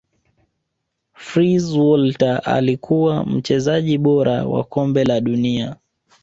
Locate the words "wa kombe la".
4.45-5.21